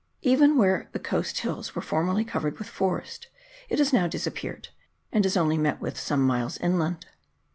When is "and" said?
5.11-5.23